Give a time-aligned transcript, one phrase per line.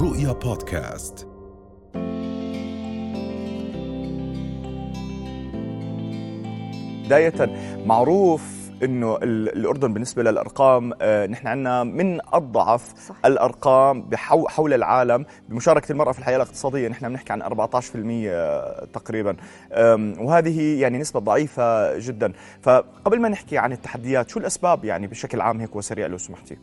[0.00, 1.26] رؤيا بودكاست.
[7.04, 7.56] بداية
[7.86, 13.16] معروف إنه ال- الأردن بالنسبة للأرقام آه، نحن عندنا من أضعف صح.
[13.24, 16.88] الأرقام بحو حول العالم بمشاركة المرأة في الحياة الاقتصادية.
[16.88, 19.36] نحن بنحكي عن 14% تقريبا.
[19.72, 22.32] أم، وهذه يعني نسبة ضعيفة جدا.
[22.62, 26.58] فقبل ما نحكي عن التحديات شو الأسباب يعني بشكل عام هيك وسريع لو سمحتي؟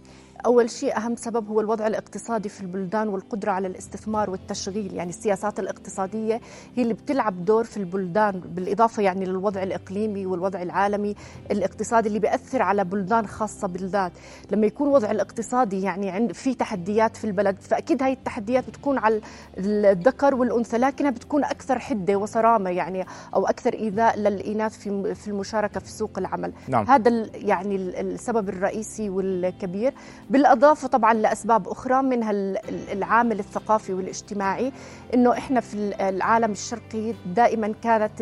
[0.45, 4.93] أول شيء أهم سبب هو الوضع الاقتصادي في البلدان والقدرة على الاستثمار والتشغيل.
[4.93, 6.41] يعني السياسات الاقتصادية
[6.75, 11.15] هي اللي بتلعب دور في البلدان بالإضافة يعني للوضع الإقليمي والوضع العالمي
[11.51, 14.11] الاقتصادي اللي بيأثر على بلدان خاصة بالذات.
[14.51, 19.21] لما يكون وضع الاقتصادي يعني عند في تحديات في البلد فأكيد هاي التحديات بتكون على
[19.57, 23.05] الذكر والأنثى لكنها بتكون أكثر حدة وصرامة يعني
[23.35, 26.53] أو أكثر إيذاء للإناث في في المشاركة في سوق العمل.
[26.67, 26.85] نعم.
[26.87, 29.93] هذا يعني ال- السبب الرئيسي والكبير.
[30.29, 34.71] بالإضافة طبعا لأسباب أخرى منها ال- ال- العامل الثقافي والاجتماعي
[35.13, 38.21] إنه إحنا في ال- العالم الشرقي دائما كانت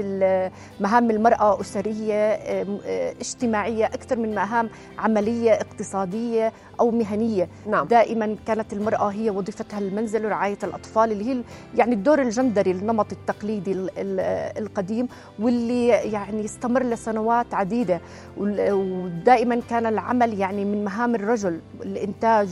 [0.80, 4.70] مهام المرأة أسرية ام- آه، اجتماعية أكثر من مهام
[5.00, 6.52] عملية اقتصادية
[6.84, 7.50] أو مهنية.
[7.70, 7.86] نعم.
[7.88, 11.44] دائما كانت المرأة هي وظيفتها المنزل ورعاية الأطفال اللي هي
[11.76, 15.08] يعني الدور الجندري النمط التقليدي ال- ال- القديم
[15.40, 18.02] واللي يعني استمر لسنوات عديدة.
[18.38, 22.50] ودائما كان العمل يعني من مهام الرجل الإنتاج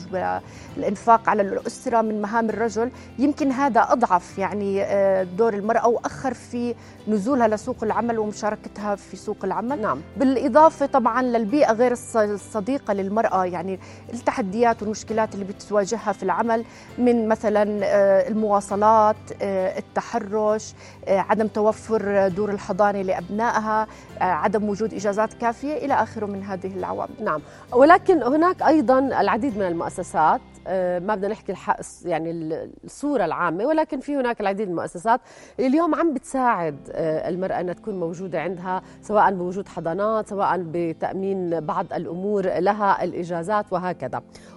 [0.77, 2.91] والإنفاق على الأسرة من مهام الرجل.
[3.19, 6.75] يمكن هذا أضعف يعني آه، دور المرأة وأخر في
[7.07, 9.81] نزولها لسوق العمل ومشاركتها في سوق العمل.
[9.81, 10.01] نعم.
[10.17, 13.45] بالإضافة طبعا للبيئة غير الص- الصديقة للمرأة.
[13.45, 13.79] يعني
[14.21, 16.65] التحديات والمشكلات اللي بتواجهها في العمل
[16.97, 20.73] من مثلا آه، المواصلات آه، التحرش
[21.07, 23.87] آه، عدم توفر دور الحضانة لأبنائها
[24.21, 27.11] عدم وجود إجازات كافية إلى آخره من هذه العوامل.
[27.23, 27.41] نعم.
[27.73, 31.75] ولكن هناك أيضا العديد من المؤسسات ما بدنا نحكي الح...
[32.05, 35.21] يعني ال- الصورة العامة ولكن في هناك العديد من المؤسسات.
[35.59, 41.93] اللي اليوم عم بتساعد المرأة إنها تكون موجودة عندها سواء بوجود حضانات سواء بتأمين بعض
[41.93, 44.00] الأمور لها الإجازات وهكذا.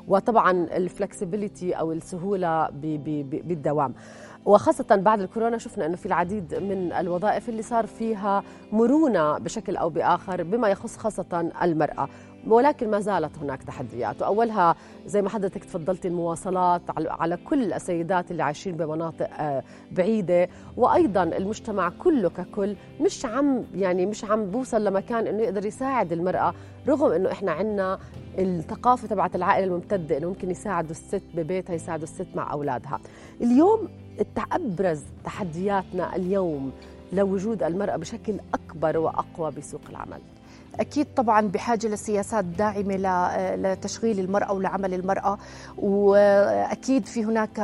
[0.08, 2.68] وطبعا الفلكسبيليتي أو السهولة.
[2.72, 3.94] بالدوام
[4.44, 9.88] وخاصة بعد الكورونا شفنا أنه في العديد من الوظائف اللي صار فيها مرونة بشكل أو
[9.90, 12.08] بآخر بما يخص خاصة المرأة
[12.46, 14.22] ولكن ما زالت هناك تحديات.
[14.22, 14.74] وأولها
[15.06, 19.62] زي ما حضرتك تفضلتي المواصلات على- كل السيدات اللي عايشين بمناطق آه،
[19.92, 20.48] بعيدة.
[20.76, 26.54] وأيضا المجتمع كله ككل مش عم يعني مش عم بوصل لمكان أنه يقدر يساعد المرأة
[26.88, 27.98] رغم أنه إحنا عنا
[28.38, 33.00] الثقافة تبعت العائلة الممتدة أنه ممكن يساعدوا الست ببيتها يساعدوا الست مع أولادها.
[33.40, 33.88] اليوم
[34.52, 36.72] أبرز تحدياتنا اليوم
[37.12, 40.20] لوجود المرأة بشكل أكبر وأقوى بسوق العمل.
[40.80, 42.96] أكيد طبعا بحاجة لسياسات داعمة
[43.56, 45.38] لتشغيل المرأة ولعمل المرأة
[45.78, 47.60] وأكيد في هناك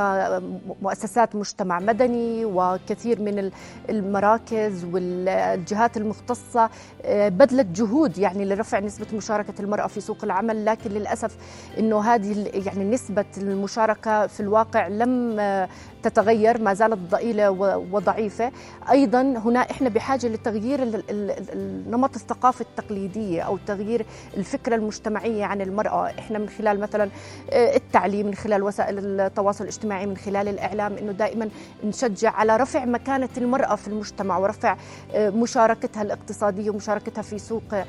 [0.82, 3.52] مؤسسات مجتمع مدني وكثير من ال-
[3.90, 6.70] المراكز والجهات المختصة
[7.02, 10.64] آه، بذلت جهود يعني لرفع نسبة مشاركة المرأة في سوق العمل.
[10.64, 11.36] لكن للأسف
[11.78, 15.68] أنه هذه يعني نسبة المشاركة في الواقع لم آه،
[16.02, 17.50] تتغير ما زالت ضئيلة
[17.92, 18.52] وضعيفة.
[18.90, 24.06] أيضا هنا إحنا بحاجة لتغيير ال- ال- ال- النمط الثقافة التقليدية أو تغيير
[24.36, 26.06] الفكرة المجتمعية عن المرأة.
[26.18, 27.08] إحنا من خلال مثلا
[27.50, 31.48] آه، التعليم من خلال وسائل التواصل الاجتماعي من خلال الإعلام إنه دائما
[31.84, 34.76] نشجع على رفع مكانة المرأة في المجتمع ورفع
[35.14, 37.84] آه، مشاركتها الاقتصادية ومشاركتها في سوق آه،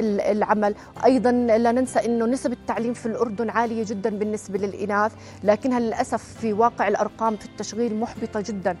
[0.00, 0.74] ال- العمل.
[1.04, 5.12] أيضا لا ننسى أنه نسب التعليم في الأردن عالية جدا بالنسبة للإناث
[5.44, 8.76] لكنها للأسف في واقع الأرقام في التشغيل محبطة جدا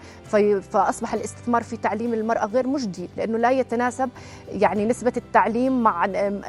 [0.70, 4.08] فأصبح الاستثمار في تعليم المرأة غير مجدي لأنه لا يتناسب
[4.52, 6.06] يعني نسبة التعليم مع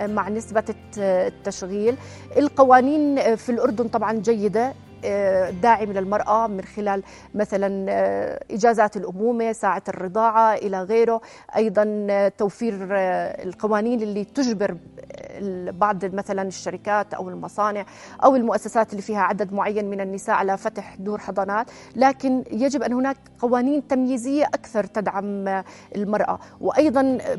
[0.07, 1.95] مع نسبة الت- التشغيل.
[2.37, 4.73] القوانين في الأردن طبعا جيدة
[5.05, 7.03] آه، داعم للمرأة من خلال
[7.35, 11.21] مثلا آه، إجازات الأمومة ساعة الرضاعة إلى غيره.
[11.55, 17.85] أيضا آه، توفير آه، القوانين اللي تجبر آه، بعض مثلا الشركات أو المصانع
[18.23, 21.67] أو المؤسسات اللي فيها عدد معين من النساء على فتح دور حضانات.
[21.95, 25.63] لكن يجب أن هناك قوانين تمييزية أكثر تدعم آه،
[25.95, 26.39] المرأة.
[26.61, 27.37] وأيضا آه،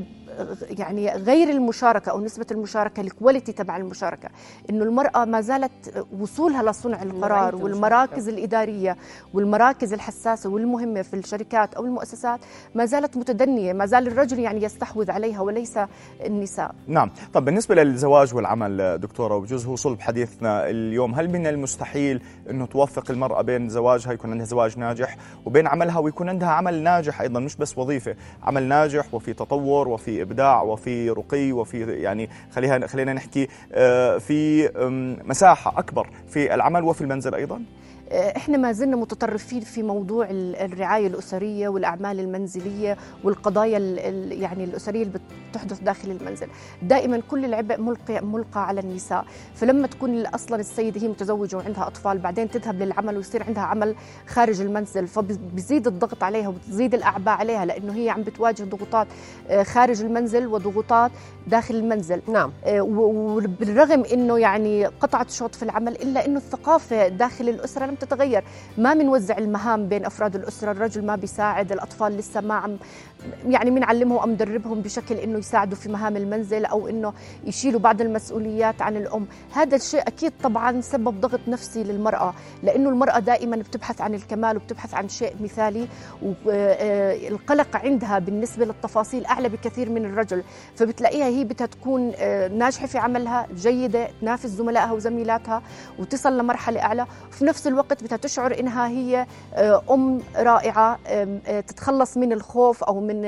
[0.78, 4.28] يعني غير المشاركة أو نسبة المشاركة الكواليتي تبع المشاركة.
[4.70, 8.96] إنه المرأة ما زالت وصولها لصنع القرار والمراكز الإدارية
[9.34, 12.40] والمراكز الحساسة والمهمة في الشركات أو المؤسسات
[12.74, 15.78] ما زالت متدنية ما زال الرجل يعني يستحوذ عليها وليس
[16.26, 16.74] النساء.
[16.86, 17.10] نعم.
[17.34, 23.10] طب بالنسبة للزواج والعمل دكتورة وبجوز هو صلب حديثنا اليوم هل من المستحيل أنه توفق
[23.10, 25.16] المرأة بين زواجها يكون عندها زواج ناجح
[25.46, 30.24] وبين عملها ويكون عندها عمل ناجح أيضا مش بس وظيفة عمل ناجح وفي تطور وفي
[30.28, 32.28] إبداع وفي رقي وفي يعني
[32.86, 37.62] خلينا نحكي آه، في أم، مساحة أكبر في العمل وفي المنزل أيضا.
[38.12, 43.78] إحنا ما زلنا متطرفين في موضوع الرعاية الأسرية والأعمال المنزلية والقضايا
[44.34, 45.18] يعني الأسرية اللي
[45.50, 46.46] بتحدث داخل المنزل.
[46.82, 49.24] دائما كل العبء ملقى ملقى على النساء.
[49.54, 53.94] فلما تكون أصلا السيدة هي متزوجة وعندها أطفال بعدين تذهب للعمل ويصير عندها عمل
[54.26, 59.06] خارج المنزل فبزيد الضغط عليها وبتزيد الأعباء عليها لأنه هي عم بتواجه ضغوطات
[59.48, 61.10] آه، خارج المنزل وضغوطات
[61.46, 62.22] داخل المنزل.
[62.28, 62.52] نعم.
[62.64, 68.44] آه، وبالرغم إنه يعني قطعت شوط في العمل إلا إنه الثقافة داخل الأسرة لم تتغير.
[68.78, 70.70] ما بنوزع المهام بين أفراد الأسرة.
[70.70, 72.76] الرجل ما بيساعد الأطفال لسه ما عم
[73.46, 77.12] يعني بنعلمهم أو ندربهم بشكل إنه يساعدوا في مهام المنزل أو إنه
[77.44, 79.26] يشيلوا بعض المسؤوليات عن الأم.
[79.52, 84.94] هذا الشيء أكيد طبعا سبب ضغط نفسي للمرأة لأنه المرأة دائما بتبحث عن الكمال وبتبحث
[84.94, 85.88] عن شيء مثالي
[86.44, 90.42] والقلق عندها بالنسبة للتفاصيل أعلى بكثير من الرجل.
[90.76, 95.62] فبتلاقيها هي بدها تكون آه، ناجحة في عملها جيدة تنافس زملائها وزميلاتها
[95.98, 97.06] وتصل لمرحلة أعلى.
[97.30, 103.07] وفي نفس الوقت بدها تشعر إنها هي آه، أم رائعة آه، تتخلص من الخوف أو
[103.08, 103.20] من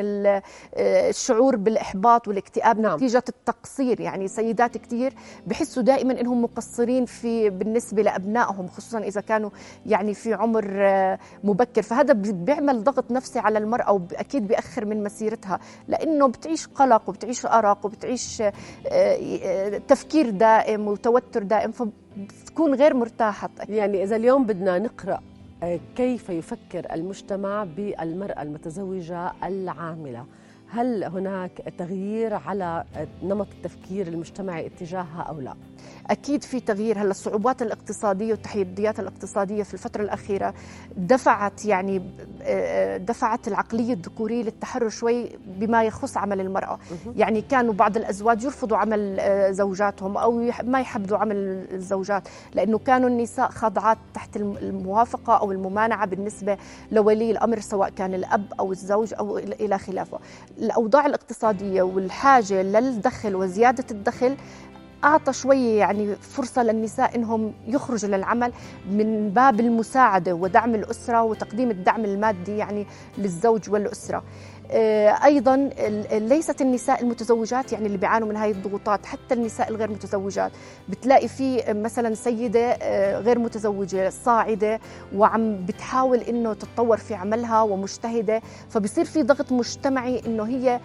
[0.76, 2.80] الشعور بالإحباط والاكتئاب.
[2.80, 2.96] نعم.
[2.96, 5.14] نتيجة التقصير يعني سيدات كثير
[5.46, 9.50] بحسوا دائما إنهم مقصرين في بالنسبة لأبنائهم خصوصا إذا كانوا
[9.86, 10.64] يعني في عمر
[11.44, 11.82] مبكر.
[11.82, 17.86] فهذا بيعمل ضغط نفسي على المرأة واكيد بيأخر من مسيرتها لأنه بتعيش قلق وبتعيش ارق
[17.86, 18.52] وبتعيش آه،
[18.86, 23.50] آه، تفكير دائم وتوتر دائم فبتكون غير مرتاحة.
[23.68, 25.29] يعني إذا اليوم بدنا نقرأ آه،
[25.96, 30.26] كيف يفكر المجتمع بالمرأة المتزوجة العاملة
[30.68, 32.84] هل هناك تغيير على
[33.22, 35.54] نمط التفكير المجتمعي اتجاهها أو لا؟
[36.10, 36.98] أكيد في تغيير.
[36.98, 40.54] هلا الصعوبات الاقتصادية والتحديات الاقتصادية في الفترة الأخيرة
[40.96, 42.02] دفعت يعني
[42.42, 46.78] آه، دفعت العقلية الذكورية للتحرر شوي بما يخص عمل المرأة.
[47.16, 51.36] يعني كانوا بعض الأزواج يرفضوا عمل آه، زوجاتهم أو ما يحبذوا عمل
[51.72, 56.56] الزوجات لأنه كانوا النساء خاضعات تحت الموافقة أو الممانعة بالنسبة
[56.92, 60.18] لولي الأمر سواء كان الأب أو الزوج أو إلى خلافه.
[60.58, 64.36] الأوضاع الاقتصادية والحاجة للدخل وزيادة الدخل
[65.04, 68.52] أعطى شوية يعني فرصة للنساء إنهم يخرجوا للعمل
[68.90, 72.86] من باب المساعدة ودعم الأسرة وتقديم الدعم المادي يعني
[73.18, 74.22] للزوج والأسرة.
[74.72, 75.70] آه، أيضا
[76.12, 80.52] ليست النساء المتزوجات يعني اللي بيعانوا من هاي الضغوطات حتى النساء الغير متزوجات.
[80.88, 84.80] بتلاقي في مثلا سيدة آه، غير متزوجة صاعدة
[85.14, 90.80] وعم بتحاول إنه تتطور في عملها ومجتهدة فبصير في ضغط مجتمعي إنه هي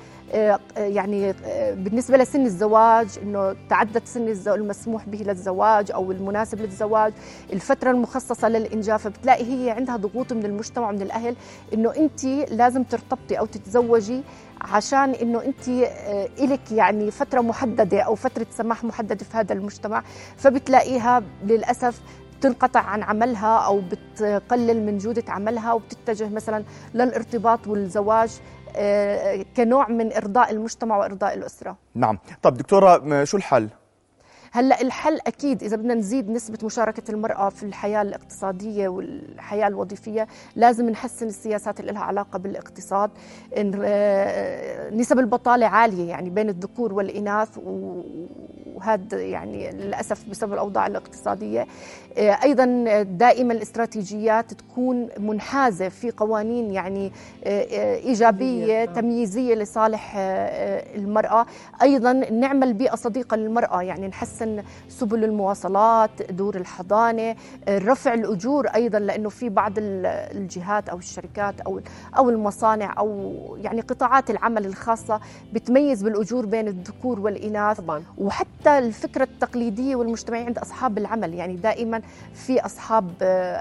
[0.78, 1.34] يعني
[1.72, 7.14] بالنسبة لسن الزواج إنه تعدت سن المسموح به للزواج أو المناسب للزواج
[7.54, 11.36] الفترة المخصصة للانجاب فبتلاقي هي عندها ضغوط من المجتمع ومن الأهل
[11.74, 14.24] إنه أنت لازم ترتبطي أو تتزوجي
[14.62, 20.04] عشان إنه أنت آه، إلك يعني فترة محددة أو فترة سماح محدده في هذا المجتمع
[20.38, 22.02] فبتلاقيها للأسف
[22.42, 26.64] تنقطع عن عملها أو بتقلل من جودة عملها وبتتجه مثلا
[26.94, 28.65] للارتباط والزواج آه،
[29.58, 31.78] كنوع من إرضاء المجتمع وإرضاء الأسرة.
[31.96, 33.70] نعم، طب دكتورة شو الحل؟
[34.52, 40.90] هلأ الحل أكيد إذا بدنا نزيد نسبة مشاركة المرأة في الحياة الاقتصادية والحياة الوظيفية لازم
[40.90, 43.12] نحسن السياسات اللي لها علاقة بالاقتصاد
[43.58, 47.58] آه، نسب البطالة عالية يعني بين الذكور والإناث
[48.76, 51.68] وهذا يعني للأسف بسبب الأوضاع الاقتصادية.
[52.18, 52.66] آه، أيضا
[53.04, 57.12] دائما الاستراتيجيات تكون منحازة في قوانين يعني
[57.44, 60.14] آه، إيجابية تمييزية لصالح
[60.96, 61.46] المرأة.
[61.82, 67.36] أيضا نعمل بيئه صديقه للمراه يعني نحسن سبل المواصلات دور الحضانة
[67.70, 71.80] رفع الأجور أيضا لأنه في بعض الجهات أو الشركات أو
[72.18, 75.20] أو المصانع أو يعني قطاعات العمل الخاصة
[75.54, 77.78] بتميز بالأجور بين الذكور والإناث.
[77.78, 78.04] طبعا.
[78.18, 82.02] وحتى الفكرة التقليدية والمجتمعية عند أصحاب العمل يعني دائما
[82.34, 83.12] في أصحاب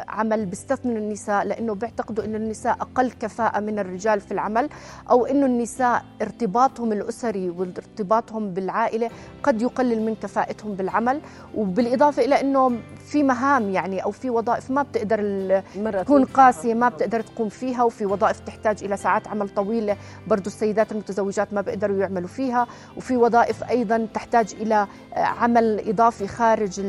[0.08, 4.68] عمل بيستثمروا النساء لأنه بيعتقدوا إنه النساء أقل كفاءة من الرجال في العمل
[5.10, 9.10] أو إنه النساء ارتباطهم الأسري وارتباطهم بالعائلة
[9.42, 11.20] قد يقلل من كفاءتهم بالعمل.
[11.54, 15.62] وبالإضافة إلى إنه في مهام يعني أو في وظائف ما بتقدر
[16.02, 17.82] تكون قاسية ما بتقدر تقوم فيها.
[17.82, 19.96] وفي وظائف تحتاج إلى ساعات عمل طويلة
[20.26, 22.66] برضو السيدات المتزوجات ما بيقدروا يعملوا فيها.
[22.96, 26.80] وفي وظائف أيضا تحتاج إلى عمل إضافي خارج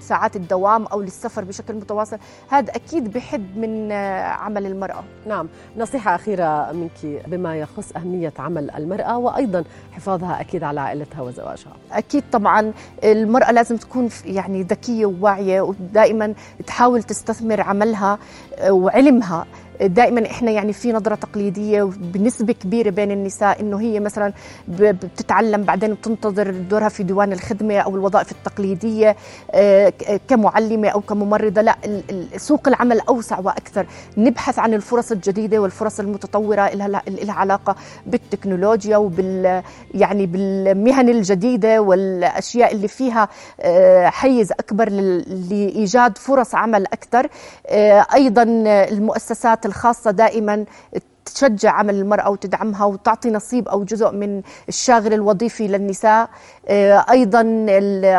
[0.00, 2.18] ساعات الدوام أو للسفر بشكل متواصل.
[2.48, 3.92] هذا أكيد بحد من
[4.22, 5.04] عمل المرأة.
[5.26, 5.48] نعم.
[5.76, 11.72] نصيحة أخيرة منك بما يخص أهمية عمل المرأة وأيضا حفاظها أكيد على عائلتها وزواجها.
[11.92, 12.72] أكيد طبعا
[13.04, 16.34] المرأة لازم تكون يعني ذكية وواعية ودائما
[16.66, 18.18] تحاول تستثمر عملها
[18.58, 19.46] آه، وعلمها.
[19.80, 24.32] دائما إحنا يعني في نظرة تقليدية بنسبة كبيرة بين النساء إنه هي مثلا
[24.68, 29.16] بتتعلم بعدين بتنتظر دورها في ديوان الخدمة أو الوظائف التقليدية
[29.50, 29.92] آه،
[30.28, 31.62] كمعلمة أو كممرضة.
[31.62, 31.76] لا
[32.36, 33.86] سوق العمل أوسع وأكثر.
[34.16, 39.62] نبحث عن الفرص الجديدة والفرص المتطورة لها لها علاقة بالتكنولوجيا وبال
[39.94, 43.28] يعني بالمهن الجديدة والأشياء اللي فيها
[43.60, 44.88] آه، حيز أكبر
[45.50, 47.28] لإيجاد فرص عمل أكثر.
[47.66, 50.64] آه، أيضا المؤسسات الخاصة دائما
[51.34, 56.30] تشجع عمل المرأة وتدعمها وتعطي نصيب أو جزء من الشاغل الوظيفي للنساء.
[56.68, 57.66] آه، أيضا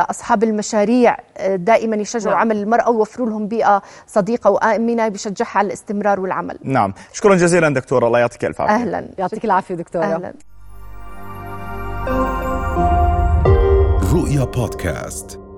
[0.09, 2.41] أصحاب المشاريع آه، دائما يشجعوا نعم.
[2.41, 6.59] عمل المرأة ويوفروا لهم بيئة صديقة وآمنة بيشجعها على الاستمرار والعمل.
[6.63, 6.93] نعم.
[7.13, 8.73] شكرا جزيلا دكتورة الله يعطيك ألف عافية.
[8.73, 9.09] أهلا.
[9.17, 10.03] يعطيك العافية دكتورة.
[10.05, 10.33] أهلا.
[14.13, 15.48] رؤيا بودكاست.